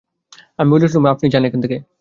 [0.59, 1.77] আমি বলে উঠলুম, আপনি যান এখান থেকে।